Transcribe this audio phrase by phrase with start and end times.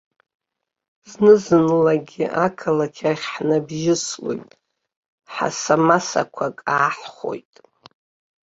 [1.09, 4.49] Знызынлагьы ақалақь ахь ҳнабжьыслоит,
[5.33, 7.53] ҳасамасақәак ааҳхәоит.